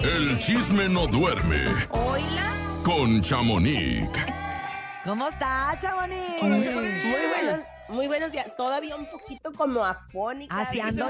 El 0.00 0.38
chisme 0.38 0.88
no 0.88 1.08
duerme 1.08 1.64
Hola. 1.90 2.52
con 2.84 3.20
Chamonix. 3.20 4.08
¿Cómo 5.04 5.26
estás, 5.26 5.80
Chamonix? 5.80 6.40
Muy 6.40 6.60
buenos, 6.62 7.60
muy 7.88 8.06
buenos 8.06 8.30
días. 8.30 8.54
Todavía 8.56 8.94
un 8.94 9.10
poquito 9.10 9.52
como 9.52 9.84
afónica. 9.84 10.56
Así 10.60 10.78
ando. 10.80 11.08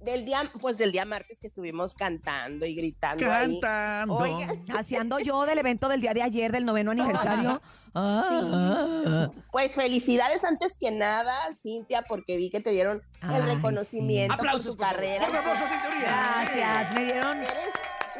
Del 0.00 0.24
día, 0.24 0.50
pues 0.60 0.78
del 0.78 0.92
día 0.92 1.04
martes 1.04 1.40
que 1.40 1.46
estuvimos 1.46 1.94
cantando 1.94 2.64
y 2.66 2.74
gritando. 2.74 3.24
ahí. 3.30 3.58
Cantando. 3.60 4.14
Oiga, 4.16 4.48
Haciendo 4.78 5.18
yo 5.18 5.44
del 5.46 5.58
evento 5.58 5.88
del 5.88 6.00
día 6.00 6.14
de 6.14 6.22
ayer, 6.22 6.52
del 6.52 6.64
noveno 6.64 6.90
aniversario. 6.92 7.60
Ah, 7.94 8.28
Sí. 8.30 9.40
pues 9.50 9.74
felicidades 9.74 10.44
antes 10.44 10.76
que 10.78 10.90
nada, 10.92 11.32
Cintia, 11.54 12.02
porque 12.06 12.36
vi 12.36 12.50
que 12.50 12.60
te 12.60 12.70
dieron 12.70 13.02
Ay, 13.22 13.36
el 13.40 13.46
reconocimiento 13.54 14.36
por 14.36 14.48
Aplausos, 14.48 14.72
tu 14.72 14.76
por 14.76 14.86
favor. 14.86 14.96
carrera. 15.00 15.20
Fuerte 15.26 15.38
aplauso, 15.38 15.64
Cinturía. 15.66 16.40
Gracias, 16.44 16.94
me 16.94 17.04
dieron. 17.04 17.38
Eres 17.38 17.72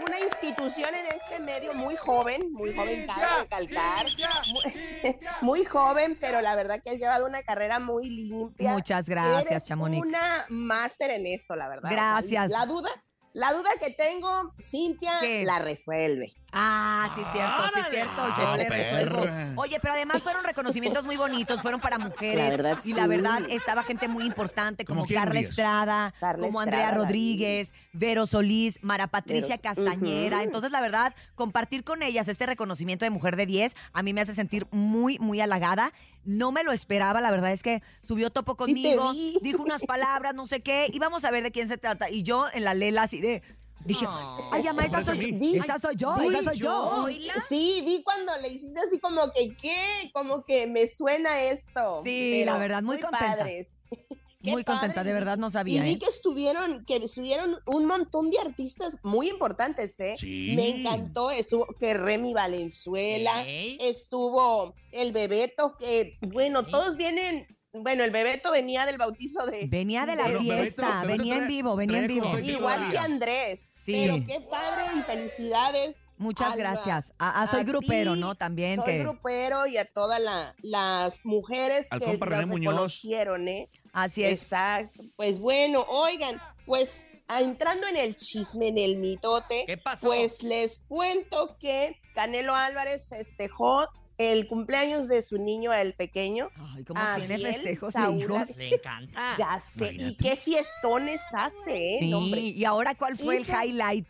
una 0.06 0.20
institución 0.20 0.90
en 0.94 1.06
este 1.06 1.38
medio 1.40 1.74
muy 1.74 1.96
joven, 1.96 2.52
muy 2.52 2.74
joven, 2.74 3.06
cabe 3.06 3.42
recalcar. 3.42 4.06
Muy, 4.52 5.16
muy 5.42 5.64
joven, 5.64 6.16
pero 6.20 6.40
la 6.40 6.54
verdad 6.56 6.80
que 6.82 6.90
has 6.90 6.96
llevado 6.96 7.26
una 7.26 7.42
carrera 7.42 7.78
muy 7.78 8.08
limpia. 8.10 8.72
Muchas 8.72 9.08
gracias, 9.08 9.50
Eres 9.50 9.66
Chamonix. 9.66 10.04
una 10.06 10.44
máster 10.48 11.10
en 11.10 11.26
esto, 11.26 11.54
la 11.56 11.68
verdad. 11.68 11.84
O 11.84 11.88
sea, 11.94 11.96
Gracias. 11.96 12.50
la 12.50 12.66
duda, 12.66 12.90
la 13.32 13.52
duda 13.52 13.70
que 13.80 13.90
tengo, 13.90 14.52
Cintia 14.62 15.12
¿Qué? 15.20 15.44
la 15.44 15.58
resuelve. 15.58 16.34
Ah, 16.58 17.10
sí, 17.14 17.22
cierto, 17.32 17.62
sí, 17.74 17.80
cierto. 17.90 18.28
Yo 18.38 18.48
Ah, 18.48 18.56
le 18.56 18.68
resuelvo. 18.70 19.60
Oye, 19.60 19.78
pero 19.80 19.92
además 19.92 20.22
fueron 20.22 20.42
reconocimientos 20.42 21.04
muy 21.04 21.16
bonitos, 21.16 21.60
fueron 21.60 21.80
para 21.82 21.98
mujeres. 21.98 22.38
La 22.38 22.48
verdad, 22.48 22.78
y 22.82 22.94
la 22.94 23.06
verdad, 23.06 23.40
estaba 23.50 23.82
gente 23.82 24.08
muy 24.08 24.24
importante 24.24 24.86
como 24.86 25.00
¿Cómo 25.00 25.06
quién, 25.08 25.20
Carla? 25.22 25.40
Estrada, 25.40 26.14
Carla 26.18 26.46
como 26.46 26.60
Andrea 26.60 26.80
Estrada, 26.84 26.96
Rodríguez, 27.04 27.74
Vero 27.92 28.26
Solís, 28.26 28.78
Mara 28.82 29.06
Patricia 29.08 29.56
Vero- 29.62 29.62
Castañera. 29.62 30.36
Ujú. 30.38 30.44
Entonces, 30.46 30.70
la 30.70 30.80
verdad, 30.80 31.14
compartir 31.34 31.84
con 31.84 32.02
ellas 32.02 32.26
este 32.28 32.46
reconocimiento 32.46 33.04
de 33.04 33.10
mujer 33.10 33.36
de 33.36 33.44
10 33.44 33.76
a 33.92 34.02
mí 34.02 34.14
me 34.14 34.22
hace 34.22 34.34
sentir 34.34 34.66
muy, 34.70 35.18
muy 35.18 35.40
halagada. 35.42 35.92
No 36.24 36.52
me 36.52 36.64
lo 36.64 36.72
esperaba, 36.72 37.20
la 37.20 37.30
verdad 37.30 37.52
es 37.52 37.62
que 37.62 37.82
subió 38.00 38.30
topo 38.30 38.56
Sí 38.66 38.74
te 38.82 38.96
conmigo, 38.96 39.12
vi. 39.12 39.38
dijo 39.42 39.62
unas 39.62 39.82
palabras, 39.82 40.34
no 40.34 40.46
sé 40.46 40.60
qué, 40.60 40.88
y 40.90 40.98
vamos 40.98 41.24
a 41.26 41.30
ver 41.30 41.42
de 41.42 41.52
quién 41.52 41.68
se 41.68 41.76
trata. 41.76 42.08
Y 42.08 42.22
yo 42.22 42.46
en 42.54 42.64
la 42.64 42.72
lela 42.72 43.02
así 43.02 43.20
de. 43.20 43.42
Dije, 43.86 44.06
ay, 44.52 44.66
ama, 44.66 44.82
Se 44.82 44.88
esa 44.88 45.04
soy, 45.04 45.18
mí. 45.18 45.32
Vi- 45.32 45.58
esa 45.58 45.78
soy 45.78 45.96
yo, 45.96 46.14
Sí, 46.18 46.26
esa 46.28 46.42
soy 46.42 46.58
yo. 46.58 47.06
Sí, 47.48 47.82
vi 47.86 48.02
cuando 48.02 48.36
le 48.38 48.48
hiciste 48.48 48.80
así 48.80 48.98
como 48.98 49.32
que, 49.32 49.54
¿qué? 49.56 50.10
Como 50.12 50.42
que 50.44 50.66
me 50.66 50.88
suena 50.88 51.40
esto. 51.42 52.02
Sí, 52.04 52.30
Pero 52.40 52.52
la 52.52 52.58
verdad, 52.58 52.82
muy 52.82 52.98
contenta. 52.98 53.36
padres. 53.36 53.68
Qué 54.42 54.52
Muy 54.52 54.62
contenta, 54.62 55.02
de 55.02 55.12
verdad 55.12 55.38
no 55.38 55.50
sabía, 55.50 55.80
Y 55.80 55.82
vi 55.82 55.92
¿eh? 55.94 55.98
que 55.98 56.06
estuvieron, 56.06 56.84
que 56.84 56.96
estuvieron 56.96 57.56
un 57.66 57.86
montón 57.86 58.30
de 58.30 58.38
artistas 58.38 58.96
muy 59.02 59.28
importantes, 59.28 59.98
¿eh? 59.98 60.14
Sí. 60.16 60.52
Me 60.54 60.68
encantó, 60.68 61.32
estuvo 61.32 61.66
que 61.80 61.94
Remy 61.94 62.32
Valenzuela, 62.32 63.42
estuvo 63.46 64.74
el 64.92 65.10
Bebeto, 65.12 65.76
que, 65.78 66.16
bueno, 66.20 66.64
todos 66.64 66.96
vienen, 66.96 67.46
bueno, 67.82 68.04
el 68.04 68.10
Bebeto 68.10 68.50
venía 68.50 68.86
del 68.86 68.98
bautizo 68.98 69.46
de... 69.46 69.66
Venía 69.66 70.06
de 70.06 70.16
la 70.16 70.26
fiesta, 70.28 71.02
Bebeto 71.02 71.18
venía 71.18 71.36
en 71.38 71.46
vivo, 71.48 71.76
venía 71.76 71.98
en 72.00 72.06
vivo. 72.06 72.38
Igual 72.38 72.90
que. 72.90 72.98
Andrés. 72.98 73.76
Sí. 73.84 73.92
Pero 73.92 74.24
qué 74.26 74.40
padre 74.48 74.82
y 74.98 75.02
felicidades. 75.02 76.02
Muchas 76.18 76.56
gracias. 76.56 77.12
Ah, 77.18 77.42
ah, 77.42 77.46
soy 77.46 77.60
a 77.60 77.64
grupero, 77.64 78.14
ti, 78.14 78.20
¿no? 78.20 78.34
También 78.34 78.76
Soy 78.76 78.84
que. 78.86 78.98
grupero 79.00 79.66
y 79.66 79.76
a 79.76 79.84
todas 79.84 80.20
la- 80.20 80.54
las 80.62 81.24
mujeres 81.24 81.88
Al 81.92 82.00
que 82.00 82.16
reconocieron, 82.16 83.48
¿eh? 83.48 83.68
Así 83.92 84.24
es. 84.24 84.42
Exacto. 84.42 85.02
Pues 85.16 85.38
bueno, 85.38 85.84
oigan, 85.88 86.40
pues 86.64 87.06
entrando 87.28 87.86
en 87.86 87.96
el 87.96 88.14
chisme, 88.16 88.68
en 88.68 88.78
el 88.78 88.96
mitote, 88.96 89.64
¿Qué 89.66 89.76
pasó? 89.76 90.06
pues 90.06 90.42
les 90.42 90.84
cuento 90.88 91.56
que 91.58 92.00
Canelo 92.14 92.54
Álvarez 92.54 93.08
festejó 93.08 93.86
el 94.16 94.46
cumpleaños 94.48 95.08
de 95.08 95.20
su 95.22 95.36
niño, 95.38 95.72
el 95.72 95.92
pequeño. 95.94 96.50
Ay, 96.74 96.84
¿cómo 96.84 97.00
Ah, 97.02 97.16
tiene 97.18 97.38
festejos 97.38 97.92
hijos? 98.16 98.56
Le 98.56 98.68
encanta. 98.74 99.34
Ya 99.38 99.60
sé, 99.60 99.92
y 99.92 100.16
qué 100.16 100.36
fiestones 100.36 101.20
hace, 101.32 101.96
¿eh? 101.96 101.98
Sí, 102.00 102.14
hombre. 102.14 102.40
y 102.40 102.64
ahora 102.64 102.94
cuál 102.94 103.16
fue 103.16 103.36
Hizo- 103.40 103.52
el 103.60 103.68
highlight. 103.70 104.08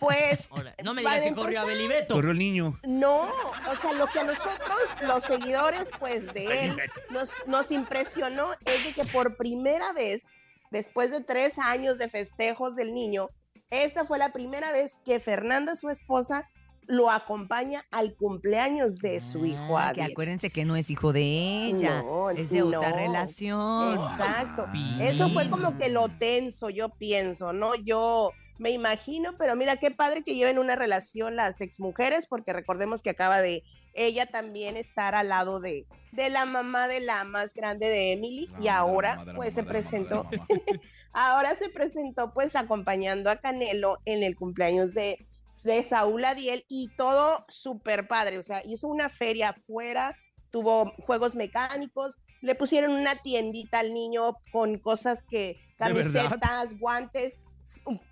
Pues, 0.00 0.46
Hola, 0.50 0.74
No 0.82 0.94
me 0.94 1.02
digas 1.02 1.20
que 1.20 1.34
corrió 1.34 1.60
empezar, 1.60 1.64
Abelibeto. 1.64 2.14
Corrió 2.14 2.30
el 2.32 2.38
niño. 2.38 2.80
No, 2.82 3.28
o 3.70 3.76
sea, 3.80 3.92
lo 3.92 4.06
que 4.08 4.20
a 4.20 4.24
nosotros, 4.24 4.78
los 5.02 5.22
seguidores, 5.22 5.90
pues, 6.00 6.32
de 6.32 6.64
él, 6.64 6.76
nos, 7.10 7.28
nos 7.46 7.70
impresionó 7.70 8.52
es 8.64 8.84
de 8.84 8.94
que 8.94 9.04
por 9.12 9.36
primera 9.36 9.92
vez, 9.92 10.32
después 10.70 11.10
de 11.10 11.20
tres 11.22 11.58
años 11.58 11.98
de 11.98 12.08
festejos 12.08 12.76
del 12.76 12.94
niño, 12.94 13.28
esta 13.70 14.04
fue 14.04 14.18
la 14.18 14.30
primera 14.32 14.72
vez 14.72 15.00
que 15.04 15.18
Fernanda, 15.20 15.76
su 15.76 15.90
esposa, 15.90 16.48
lo 16.88 17.10
acompaña 17.10 17.82
al 17.90 18.14
cumpleaños 18.14 18.98
de 18.98 19.20
su 19.20 19.44
hijo 19.44 19.76
Ah, 19.76 19.90
que 19.92 20.02
Abel. 20.02 20.12
acuérdense 20.12 20.50
que 20.50 20.64
no 20.64 20.76
es 20.76 20.88
hijo 20.88 21.12
de 21.12 21.20
ella. 21.66 22.02
No, 22.02 22.30
es 22.30 22.50
de 22.50 22.62
otra 22.62 22.92
relación. 22.92 23.94
Exacto. 23.94 24.66
Papi. 24.66 24.98
Eso 25.00 25.28
fue 25.30 25.50
como 25.50 25.76
que 25.78 25.88
lo 25.88 26.08
tenso, 26.08 26.70
yo 26.70 26.90
pienso, 26.90 27.52
¿no? 27.52 27.74
Yo 27.74 28.30
me 28.58 28.70
imagino, 28.70 29.36
pero 29.36 29.56
mira 29.56 29.78
qué 29.78 29.90
padre 29.90 30.22
que 30.22 30.36
lleven 30.36 30.60
una 30.60 30.76
relación 30.76 31.34
las 31.34 31.60
exmujeres, 31.60 32.26
porque 32.26 32.52
recordemos 32.52 33.02
que 33.02 33.10
acaba 33.10 33.42
de 33.42 33.64
ella 33.96 34.26
también 34.26 34.76
estar 34.76 35.14
al 35.14 35.28
lado 35.28 35.60
de, 35.60 35.86
de 36.12 36.30
la 36.30 36.44
mamá 36.44 36.88
de 36.88 37.00
la 37.00 37.24
más 37.24 37.54
grande 37.54 37.88
de 37.88 38.12
Emily 38.12 38.48
La 38.52 38.60
y 38.60 38.68
ahora 38.68 39.16
mamá 39.16 39.32
pues 39.34 39.54
se 39.54 39.64
presentó, 39.64 40.28
ahora 41.12 41.54
se 41.54 41.68
presentó 41.70 42.32
pues 42.32 42.54
acompañando 42.56 43.30
a 43.30 43.36
Canelo 43.36 43.98
en 44.04 44.22
el 44.22 44.36
cumpleaños 44.36 44.94
de, 44.94 45.26
de 45.64 45.82
Saúl 45.82 46.24
Adiel 46.24 46.64
y 46.68 46.90
todo 46.96 47.44
súper 47.48 48.06
padre, 48.06 48.38
o 48.38 48.42
sea, 48.42 48.62
hizo 48.64 48.88
una 48.88 49.08
feria 49.08 49.50
afuera, 49.50 50.16
tuvo 50.50 50.92
juegos 51.06 51.34
mecánicos, 51.34 52.16
le 52.40 52.54
pusieron 52.54 52.92
una 52.92 53.16
tiendita 53.16 53.80
al 53.80 53.92
niño 53.92 54.36
con 54.52 54.78
cosas 54.78 55.22
que, 55.22 55.60
camisetas, 55.76 56.78
guantes. 56.78 57.42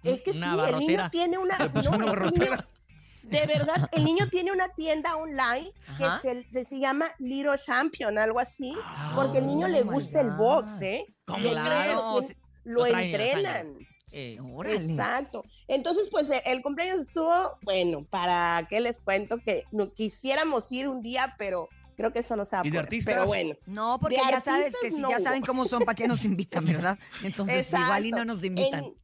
Es 0.03 0.23
que 0.23 0.33
Una 0.33 0.67
sí, 0.67 0.73
el 0.73 0.79
niño 0.79 1.11
tiene 1.11 1.39
una... 1.39 1.57
Le 1.59 1.71
puso 1.71 1.91
no, 1.93 1.99
una 1.99 2.07
barrotera. 2.07 2.67
De 3.25 3.47
verdad, 3.47 3.89
el 3.93 4.05
niño 4.05 4.27
tiene 4.31 4.53
una 4.53 4.69
tienda 4.69 5.17
online 5.17 5.71
que 5.99 6.05
Ajá. 6.05 6.21
se, 6.21 6.47
que 6.51 6.65
se 6.65 6.79
llama 6.79 7.07
Little 7.19 7.57
Champion, 7.59 8.19
algo 8.19 8.39
así, 8.41 8.75
porque 9.15 9.39
al 9.39 9.47
niño 9.47 9.69
le 9.69 9.83
Oh, 9.83 9.87
gusta 9.87 10.21
el 10.21 10.31
box, 10.31 10.81
¿eh? 10.83 11.05
¿Cómo 11.27 11.41
Y 11.41 11.49
el 11.49 11.53
Claro, 11.55 12.21
lo 12.65 12.85
traen 12.87 13.05
entrenan. 13.07 13.79
Eh. 14.13 14.39
Exacto. 14.67 15.43
Entonces, 15.67 16.09
pues 16.11 16.31
e- 16.31 16.43
el 16.47 16.63
cumpleaños 16.63 17.01
estuvo, 17.01 17.59
bueno, 17.63 18.05
para 18.11 18.65
qué 18.69 18.81
les 18.81 19.01
cuento 19.01 19.39
que 19.45 19.65
no 19.73 19.89
quisiéramos 19.89 20.71
ir 20.71 20.89
un 20.89 21.03
día, 21.03 21.35
pero 21.39 21.69
creo 21.97 22.13
que 22.13 22.21
eso 22.21 22.37
no 22.37 22.45
se 22.45 22.55
va 22.57 22.63
a 22.63 22.67
¿Y 22.67 22.71
de 22.71 22.79
artistas? 22.79 23.15
Pero 23.15 23.27
bueno, 23.27 23.55
No, 23.67 23.99
porque 24.01 24.17
ya 24.17 24.41
sabes 24.41 24.73
que 24.81 24.91
si 24.91 25.01
no 25.01 25.11
ya 25.11 25.17
hubo. 25.17 25.25
saben 25.25 25.43
cómo 25.43 25.67
son, 25.67 25.85
¿para 25.85 25.97
qué 25.97 26.07
nos 26.07 26.25
invitan, 26.25 26.65
verdad? 26.65 26.99
Entonces 27.23 27.73
igual 27.73 28.07
y 28.07 28.11
no 28.11 28.25
nos 28.25 28.45
invitan. 28.45 28.85
En, 28.85 28.95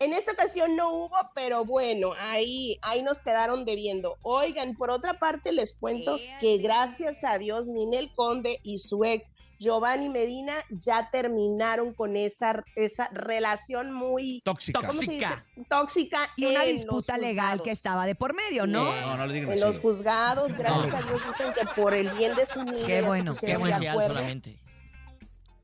en 0.00 0.12
esta 0.12 0.32
ocasión 0.32 0.76
no 0.76 0.92
hubo, 0.92 1.16
pero 1.34 1.64
bueno, 1.64 2.10
ahí, 2.18 2.78
ahí 2.82 3.02
nos 3.02 3.20
quedaron 3.20 3.64
debiendo. 3.64 4.16
Oigan, 4.22 4.74
por 4.76 4.90
otra 4.90 5.18
parte 5.18 5.52
les 5.52 5.74
cuento 5.74 6.18
que 6.40 6.58
gracias 6.58 7.24
a 7.24 7.38
Dios 7.38 7.66
Ninel 7.68 8.10
Conde 8.14 8.58
y 8.62 8.78
su 8.78 9.04
ex 9.04 9.30
Giovanni 9.60 10.08
Medina 10.08 10.52
ya 10.68 11.08
terminaron 11.12 11.94
con 11.94 12.16
esa, 12.16 12.64
esa 12.74 13.08
relación 13.12 13.92
muy 13.92 14.42
Tóxica. 14.44 14.80
¿cómo 14.80 15.00
se 15.00 15.06
dice? 15.06 15.26
Tóxica. 15.26 15.66
tóxica 15.68 16.30
Y 16.36 16.46
una 16.46 16.64
disputa 16.64 17.16
legal 17.16 17.62
que 17.62 17.70
estaba 17.70 18.04
de 18.04 18.14
por 18.16 18.34
medio, 18.34 18.66
¿no? 18.66 18.92
Sí. 18.92 19.00
No, 19.00 19.16
no 19.16 19.26
le 19.26 19.32
digan 19.34 19.48
En 19.52 19.54
así. 19.54 19.60
los 19.60 19.78
juzgados, 19.78 20.54
gracias 20.54 20.92
a 20.92 21.02
Dios 21.02 21.22
dicen 21.26 21.52
que 21.54 21.64
por 21.80 21.94
el 21.94 22.10
bien 22.10 22.34
de 22.34 22.46
su 22.46 22.62
niño 22.64 22.84
Qué 22.84 23.02
bueno, 23.02 23.32
Qué 23.34 23.38
pusieron 23.40 23.60
buen 23.60 23.70
de 23.72 23.76
señal 23.78 23.92
acuerdo. 23.92 24.14
solamente. 24.14 24.58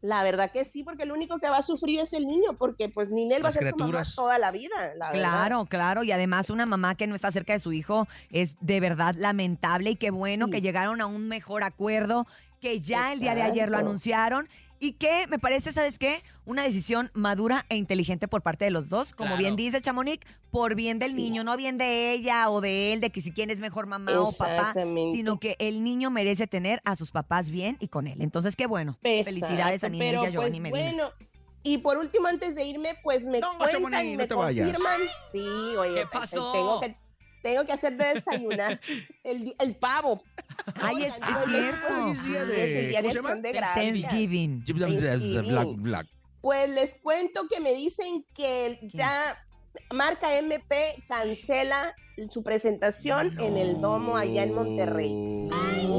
La 0.03 0.23
verdad 0.25 0.51
que 0.51 0.65
sí, 0.65 0.83
porque 0.83 1.03
el 1.03 1.13
único 1.13 1.39
que 1.39 1.49
va 1.51 1.59
a 1.59 1.63
sufrir 1.63 2.01
es 2.01 2.13
el 2.15 2.27
niño, 2.27 2.57
porque 2.59 2.89
pues 2.89 3.11
Ninel 3.11 3.45
va 3.45 3.49
a 3.49 3.53
Las 3.53 3.59
ser 3.59 3.71
su 3.71 3.77
mamá 3.77 4.03
toda 4.15 4.39
la 4.39 4.51
vida, 4.51 4.95
la 4.97 5.13
verdad. 5.13 5.31
Claro, 5.31 5.67
claro. 5.67 6.03
Y 6.05 6.13
además 6.13 6.49
una 6.49 6.65
mamá 6.65 6.95
que 6.95 7.07
no 7.07 7.15
está 7.15 7.31
cerca 7.31 7.53
de 7.53 7.59
su 7.59 7.73
hijo 7.73 8.09
es 8.31 8.55
de 8.61 8.81
verdad 8.81 9.15
lamentable 9.19 9.91
y 9.91 9.97
qué 9.97 10.11
bueno 10.11 10.47
Sí. 10.47 10.53
que 10.53 10.61
llegaron 10.63 11.01
a 11.03 11.07
un 11.07 11.29
mejor 11.29 11.65
acuerdo, 11.65 12.27
que 12.61 12.81
ya 12.81 13.13
el 13.13 13.21
día 13.21 13.35
de 13.35 13.43
ayer 13.43 13.69
lo 13.71 13.79
anunciaron 13.79 14.49
y 14.79 14.93
que 14.93 15.27
me 15.27 15.39
parece, 15.39 15.73
¿sabes 15.73 15.99
qué? 15.99 16.23
Una 16.47 16.63
decisión 16.63 17.11
madura 17.13 17.67
e 17.69 17.77
inteligente 17.77 18.29
por 18.29 18.41
parte 18.43 18.65
de 18.65 18.71
los 18.71 18.89
dos. 18.89 19.13
Como 19.13 19.29
Claro. 19.31 19.39
bien 19.39 19.57
dice 19.57 19.81
Chamonix, 19.81 20.25
por 20.51 20.75
bien 20.75 20.99
del 20.99 21.11
Sí. 21.11 21.17
niño, 21.17 21.45
no 21.45 21.57
bien 21.57 21.77
de 21.77 22.13
ella 22.13 22.49
o 22.49 22.61
de 22.61 22.93
él, 22.93 23.01
de 23.01 23.11
que 23.11 23.21
si 23.21 23.33
quién 23.33 23.51
es 23.51 23.61
mejor 23.61 23.87
mamá 23.87 24.19
o 24.21 24.31
papá, 24.33 24.73
sino 25.13 25.39
que 25.39 25.57
el 25.59 25.85
niño 25.85 26.11
merece 26.11 26.47
tener 26.47 26.81
a 26.85 26.97
sus 26.97 27.11
papás 27.11 27.51
bien 27.51 27.77
y 27.81 27.89
con 27.89 28.07
él. 28.07 28.23
Entonces, 28.23 28.57
qué 28.57 28.67
bueno. 28.67 28.97
Felicidades 29.03 29.85
a 29.85 29.89
Ninel 29.89 30.15
y 30.15 30.17
a 30.17 30.21
Pero 30.21 30.33
Giovanni 30.33 30.61
pues 30.61 30.73
Medina. 30.73 30.93
bueno, 31.05 31.11
y 31.63 31.79
por 31.79 31.99
último, 31.99 32.27
antes 32.29 32.55
de 32.55 32.65
irme, 32.65 32.95
pues 33.03 33.25
me 33.25 33.41
No, 33.41 33.49
cuentan, 33.59 33.83
Chamonix, 33.83 34.13
no 34.13 34.17
me 34.19 34.27
te 34.27 34.35
vayas. 34.35 34.67
confirman. 34.67 35.01
Sí, 35.31 35.47
oye, 35.77 35.95
¿Qué 35.95 36.01
te- 36.01 36.07
te- 36.07 36.19
pasó? 36.19 36.53
tengo 36.53 36.81
que 36.81 36.97
tengo 37.43 37.65
que 37.65 37.73
hacer 37.73 37.97
de 37.97 38.15
desayunar 38.15 38.81
el, 39.25 39.55
el 39.59 39.77
pavo. 39.77 40.23
Ay, 40.75 41.05
es, 41.05 41.15
Oigan, 41.15 41.65
es 41.65 41.75
pues, 41.89 42.19
cierto. 42.23 42.25
sí, 42.25 42.35
es 42.37 42.77
el 42.77 42.89
día 42.89 43.03
de 43.03 43.11
acción 43.11 43.43
de 43.43 43.53
gracias. 43.53 43.85
Thanksgiving. 43.85 44.65
Black. 45.83 46.07
Pues 46.41 46.75
les 46.75 46.95
cuento 46.95 47.47
que 47.49 47.61
me 47.61 47.75
dicen 47.75 48.25
que 48.35 48.79
ya 48.93 49.45
marca 49.93 50.39
MP 50.39 50.75
cancela 51.09 51.95
su 52.29 52.43
presentación 52.43 53.39
en 53.41 53.57
el 53.57 53.81
domo 53.81 54.17
allá 54.17 54.43
en 54.43 54.55
Monterrey. 54.55 55.13
No, 55.13 55.90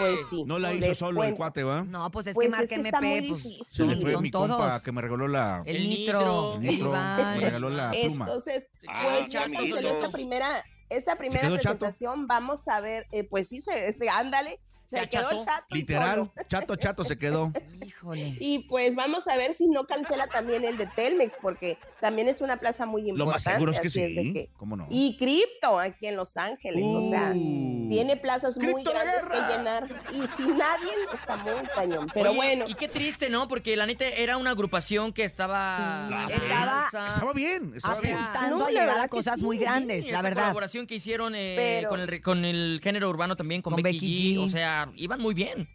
pues 0.00 0.28
sí. 0.28 0.44
No 0.46 0.58
la 0.58 0.72
hizo 0.74 0.86
les 0.88 0.98
solo 0.98 1.10
el 1.12 1.16
cuento. 1.18 1.36
cuate, 1.36 1.62
¿va? 1.64 1.82
No, 1.82 2.10
pues 2.10 2.26
es 2.26 2.34
Pues 2.34 2.54
que 2.54 2.62
es 2.64 2.68
que 2.70 2.76
está 2.76 3.00
muy 3.00 3.12
MP, 3.18 3.28
pues, 3.30 3.42
difícil. 3.44 3.66
Se 3.66 3.84
le 3.84 3.94
sí, 3.96 4.00
fue 4.02 4.12
son 4.14 4.22
mi 4.22 4.30
todos. 4.30 4.48
compa 4.48 4.82
que 4.82 4.92
me 4.92 5.00
regaló 5.00 5.28
la... 5.28 5.62
El 5.66 5.76
El 5.76 5.88
nitro, 5.88 6.54
el 6.56 6.64
el 6.64 6.70
nitro, 6.72 6.88
Iván. 6.88 7.38
me 7.38 7.44
regaló 7.44 7.70
la 7.70 7.90
pluma. 7.90 8.24
Entonces, 8.26 8.70
Ah, 8.88 9.02
pues 9.04 9.30
ya 9.30 9.50
canceló 9.50 9.88
esta 9.88 10.08
primera, 10.10 10.48
esta 10.88 11.16
primera 11.16 11.42
chato? 11.42 11.54
presentación. 11.54 12.26
Vamos 12.26 12.66
a 12.68 12.80
ver, 12.80 13.06
eh, 13.12 13.24
pues 13.24 13.48
sí, 13.48 13.60
se, 13.60 13.92
se- 13.94 14.08
ándale, 14.10 14.60
se 14.84 14.96
Ya 14.96 15.06
quedó 15.06 15.44
chato. 15.44 15.66
Literal, 15.70 16.16
solo. 16.18 16.32
chato, 16.48 16.76
chato 16.76 17.04
se 17.04 17.16
quedó. 17.16 17.52
Híjole. 18.00 18.34
Y 18.40 18.60
pues 18.60 18.94
vamos 18.94 19.28
a 19.28 19.36
ver 19.36 19.52
si 19.52 19.66
no 19.66 19.84
cancela 19.84 20.26
también 20.26 20.64
el 20.64 20.78
de 20.78 20.86
Telmex, 20.86 21.36
porque 21.40 21.76
también 22.00 22.28
es 22.28 22.40
una 22.40 22.56
plaza 22.56 22.86
muy 22.86 23.02
Lo 23.02 23.08
importante. 23.08 23.32
más 23.34 23.42
seguro 23.42 23.72
es 23.72 23.80
que 23.80 23.90
sí. 23.90 24.32
que- 24.32 24.50
¿Cómo 24.56 24.74
no? 24.76 24.86
Y 24.88 25.16
Crypto 25.18 25.78
aquí 25.78 26.06
en 26.06 26.16
Los 26.16 26.36
Ángeles, 26.38 26.82
o 26.86 27.10
sea, 27.10 27.32
Uh. 27.34 27.88
tiene 27.90 28.16
plazas 28.16 28.56
muy 28.56 28.72
¡Cripto 28.72 28.90
grandes 28.92 29.22
guerra! 29.28 29.46
que 29.46 29.52
llenar. 29.52 30.02
Y 30.14 30.26
sin 30.26 30.56
nadie 30.56 30.90
está 31.12 31.36
muy 31.36 31.66
cañón. 31.74 32.10
Pero 32.14 32.30
Oye, 32.30 32.36
bueno, 32.36 32.64
Y 32.68 32.74
qué 32.74 32.88
triste, 32.88 33.28
¿no? 33.28 33.48
Porque 33.48 33.76
la 33.76 33.84
neta 33.84 34.06
era 34.06 34.36
una 34.38 34.50
agrupación 34.52 35.12
que 35.12 35.24
estaba. 35.24 36.08
Sí. 36.08 36.32
Estaba-. 36.32 36.88
Estaba 37.08 37.32
bien, 37.34 37.72
estaba 37.76 38.00
bien. 38.00 38.16
Apuntando 38.16 38.56
No, 38.58 38.64
a 38.66 38.70
la 38.70 38.80
llegar 38.80 38.98
a 38.98 39.08
cosas 39.08 39.36
sí. 39.38 39.44
muy 39.44 39.58
grandes, 39.58 39.98
Y 40.04 40.10
la 40.10 40.18
esta 40.18 40.22
verdad. 40.22 40.42
colaboración 40.44 40.86
que 40.86 40.94
hicieron 40.94 41.34
eh, 41.34 41.54
Pero- 41.56 41.88
con, 41.90 42.00
el, 42.00 42.22
con 42.22 42.44
el 42.44 42.80
género 42.82 43.10
urbano 43.10 43.36
también, 43.36 43.60
con, 43.60 43.74
Con 43.74 43.82
Becky, 43.82 43.98
Becky 43.98 44.34
G. 44.36 44.38
G. 44.40 44.44
O 44.46 44.48
sea, 44.48 44.90
iban 44.96 45.20
muy 45.20 45.34
bien. 45.34 45.68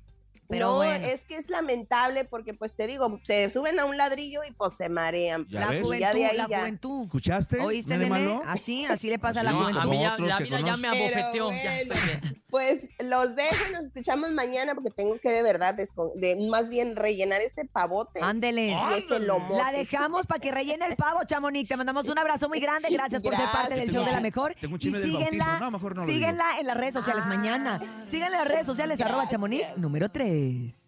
Pero 0.48 0.68
no, 0.70 0.76
bueno. 0.78 1.06
es 1.08 1.26
que 1.26 1.36
es 1.38 1.50
lamentable 1.50 2.26
porque 2.26 2.54
pues 2.54 2.74
te 2.76 2.88
digo, 2.88 3.20
se 3.24 3.50
suben 3.50 3.80
a 3.80 3.86
un 3.86 3.98
ladrillo 3.98 4.42
y 4.48 4.52
pues 4.52 4.76
se 4.76 4.90
marean. 4.90 5.46
Ya 5.50 5.62
La 5.62 5.68
ves. 5.68 5.82
juventud, 5.82 6.00
Ya 6.02 6.14
de 6.14 6.26
ahí 6.26 6.38
la 6.38 6.48
ya. 6.48 6.60
juventud. 6.60 7.04
¿Escuchaste? 7.06 7.60
¿Oíste, 7.62 7.94
¿Nene 7.98 8.10
malo? 8.10 8.42
Así, 8.46 8.86
así 8.86 9.10
le 9.10 9.18
pasa 9.20 9.40
a 9.42 9.44
la 9.44 9.54
juventud. 9.54 9.80
a 9.82 9.86
mí 9.86 10.02
ya, 10.02 10.18
la 10.18 10.40
vida 10.40 10.60
ya 10.62 10.78
me 10.78 10.88
abofeteó. 10.88 11.52
Ya 11.52 11.58
bueno. 11.58 11.94
estoy 11.94 12.00
bien. 12.06 12.44
Pues 12.50 12.90
los 13.04 13.36
dejo, 13.36 13.70
nos 13.74 13.82
escuchamos 13.86 14.32
mañana 14.32 14.76
porque 14.76 14.90
tengo 14.92 15.20
que 15.20 15.30
de 15.30 15.42
verdad, 15.44 15.74
de, 15.76 16.48
más 16.50 16.70
bien 16.70 16.96
rellenar 16.96 17.42
ese 17.42 17.66
pavote 17.66 18.22
Ándele. 18.22 18.68
y 18.70 18.94
ese 18.98 19.20
lomo. 19.20 19.58
La 19.58 19.72
dejamos 19.74 20.26
para 20.26 20.40
que 20.40 20.52
rellene 20.52 20.86
el 20.86 20.96
pavo, 20.96 21.20
Chamonix. 21.26 21.68
Te 21.68 21.76
mandamos 21.76 22.08
un 22.08 22.18
abrazo 22.18 22.48
muy 22.48 22.60
grande. 22.60 22.88
Gracias 22.92 23.22
por 23.22 23.36
ser 23.36 23.46
parte 23.52 23.76
del 23.76 23.92
show 23.92 24.06
de 24.06 24.12
la 24.12 24.22
mejor. 24.22 24.56
Tengo 24.62 24.76
un 24.76 24.80
Y 24.80 24.84
chisme 24.84 25.00
del 25.00 25.12
síguenla, 25.12 25.44
bautismo. 25.46 25.66
No, 25.66 25.72
mejor 25.72 25.96
no 25.96 26.02
lo 26.02 26.08
digo. 26.08 26.18
síguenla 26.20 26.60
en 26.60 26.68
las 26.68 26.78
redes 26.78 26.94
sociales 26.94 27.26
mañana. 27.26 27.80
Síguenla 28.10 28.38
en 28.38 28.44
las 28.46 28.48
redes 28.54 28.66
sociales, 28.66 29.02
arroba. 29.02 29.28
Chamonix 29.28 29.66
número 29.78 30.10
3. 30.10 30.35
days. 30.36 30.85